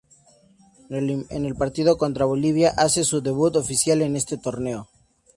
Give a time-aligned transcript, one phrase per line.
[0.89, 4.89] En el partido contra Bolivia hace su debut oficial en este torneo.